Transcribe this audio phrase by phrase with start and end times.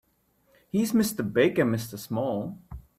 [0.71, 1.21] He's Mr.
[1.31, 1.95] Big and Mr.
[1.95, 2.57] Small.